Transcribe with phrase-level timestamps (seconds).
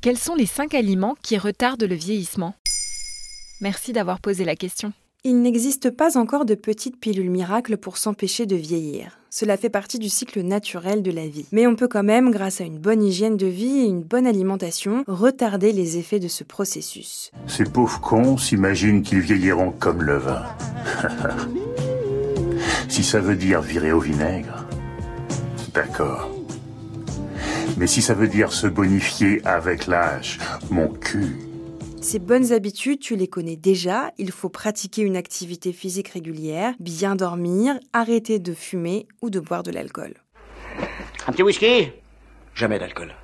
[0.00, 2.54] Quels sont les 5 aliments qui retardent le vieillissement?
[3.60, 4.92] Merci d'avoir posé la question.
[5.24, 9.18] Il n'existe pas encore de petites pilules miracles pour s'empêcher de vieillir.
[9.30, 11.46] Cela fait partie du cycle naturel de la vie.
[11.50, 14.26] Mais on peut quand même, grâce à une bonne hygiène de vie et une bonne
[14.26, 17.32] alimentation, retarder les effets de ce processus.
[17.48, 20.44] Ces pauvres cons s'imaginent qu'ils vieilliront comme le vin.
[22.88, 24.64] si ça veut dire virer au vinaigre,
[25.74, 26.37] d'accord.
[27.78, 31.36] Mais si ça veut dire se bonifier avec l'âge, mon cul.
[32.02, 34.10] Ces bonnes habitudes, tu les connais déjà.
[34.18, 39.62] Il faut pratiquer une activité physique régulière, bien dormir, arrêter de fumer ou de boire
[39.62, 40.14] de l'alcool.
[41.28, 41.92] Un petit whisky?
[42.52, 43.14] Jamais d'alcool.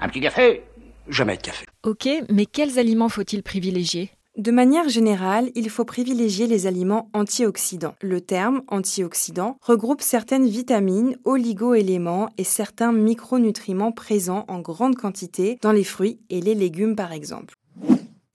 [0.00, 0.62] Un petit café?
[1.08, 1.66] Jamais de café.
[1.82, 4.10] Ok, mais quels aliments faut-il privilégier?
[4.36, 7.94] De manière générale, il faut privilégier les aliments antioxydants.
[8.00, 15.70] Le terme antioxydant regroupe certaines vitamines, oligo-éléments et certains micronutriments présents en grande quantité dans
[15.70, 17.53] les fruits et les légumes par exemple.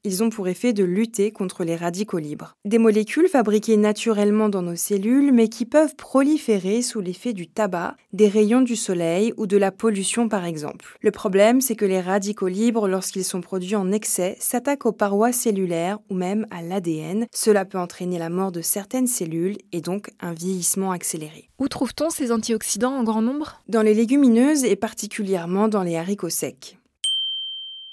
[0.06, 2.56] Ils ont pour effet de lutter contre les radicaux libres.
[2.64, 7.98] Des molécules fabriquées naturellement dans nos cellules mais qui peuvent proliférer sous l'effet du tabac,
[8.14, 10.98] des rayons du soleil ou de la pollution par exemple.
[11.02, 15.34] Le problème, c'est que les radicaux libres, lorsqu'ils sont produits en excès, s'attaquent aux parois
[15.34, 17.28] cellulaires ou même à l'ADN.
[17.36, 21.50] Cela peut entraîner la mort de certaines cellules et donc un vieillissement accéléré.
[21.60, 23.62] Où trouve-t-on ces antioxydants en grand nombre?
[23.68, 26.79] Dans les légumineuses et particulièrement dans les haricots secs.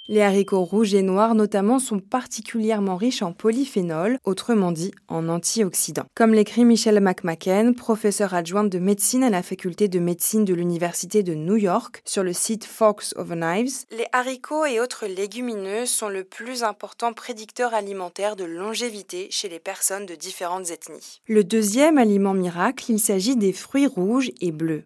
[0.09, 6.07] Les haricots rouges et noirs notamment sont particulièrement riches en polyphénol, autrement dit en antioxydants.
[6.15, 11.25] Comme l'écrit Michelle McMacken, professeure adjointe de médecine à la faculté de médecine de l'Université
[11.25, 16.09] de New York, sur le site Fox of Knives, les haricots et autres légumineuses sont
[16.09, 21.21] le plus important prédicteur alimentaire de longévité chez les personnes de différentes ethnies.
[21.27, 24.85] Le deuxième aliment miracle, il s'agit des fruits rouges et bleus.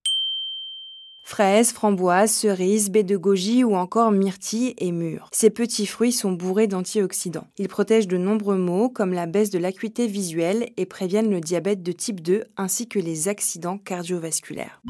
[1.31, 5.29] Fraises, framboises, cerises, baies de goji ou encore myrtilles et mûres.
[5.31, 7.47] Ces petits fruits sont bourrés d'antioxydants.
[7.57, 11.85] Ils protègent de nombreux maux comme la baisse de l'acuité visuelle et préviennent le diabète
[11.85, 14.83] de type 2 ainsi que les accidents cardiovasculaires.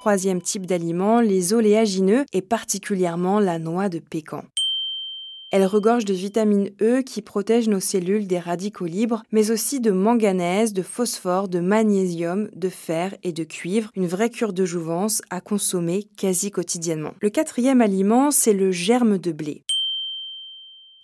[0.00, 4.44] Troisième type d'aliment, les oléagineux et particulièrement la noix de pécan.
[5.52, 9.90] Elle regorge de vitamine E qui protège nos cellules des radicaux libres, mais aussi de
[9.90, 15.20] manganèse, de phosphore, de magnésium, de fer et de cuivre, une vraie cure de jouvence
[15.28, 17.12] à consommer quasi quotidiennement.
[17.20, 19.62] Le quatrième aliment, c'est le germe de blé.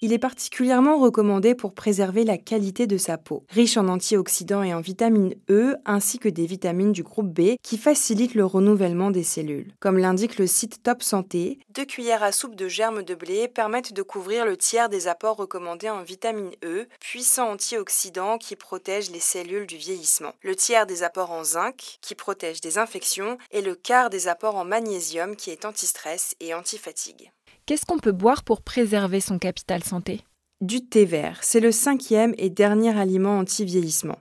[0.00, 4.72] Il est particulièrement recommandé pour préserver la qualité de sa peau, riche en antioxydants et
[4.72, 9.24] en vitamine E ainsi que des vitamines du groupe B qui facilitent le renouvellement des
[9.24, 9.72] cellules.
[9.80, 13.92] Comme l'indique le site Top Santé, deux cuillères à soupe de germes de blé permettent
[13.92, 19.18] de couvrir le tiers des apports recommandés en vitamine E, puissant antioxydant qui protège les
[19.18, 23.74] cellules du vieillissement, le tiers des apports en zinc qui protège des infections et le
[23.74, 27.32] quart des apports en magnésium qui est anti-stress et anti-fatigue.
[27.68, 30.22] Qu'est-ce qu'on peut boire pour préserver son capital santé?
[30.62, 34.16] Du thé vert, c'est le cinquième et dernier aliment anti-vieillissement.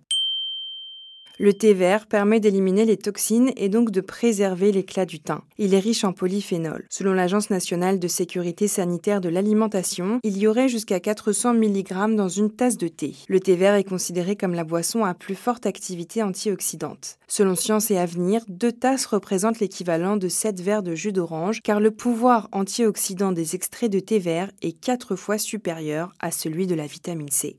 [1.40, 5.44] Le thé vert permet d'éliminer les toxines et donc de préserver l'éclat du teint.
[5.59, 6.88] Il est riche en polyphénol.
[6.90, 12.28] Selon l'Agence nationale de sécurité sanitaire de l'alimentation, il y aurait jusqu'à 400 mg dans
[12.28, 13.14] une tasse de thé.
[13.28, 17.20] Le thé vert est considéré comme la boisson à plus forte activité antioxydante.
[17.28, 21.80] Selon Science et Avenir, deux tasses représentent l'équivalent de 7 verres de jus d'orange car
[21.80, 26.74] le pouvoir antioxydant des extraits de thé vert est 4 fois supérieur à celui de
[26.74, 27.58] la vitamine C.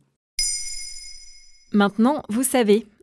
[1.72, 2.86] Maintenant, vous savez,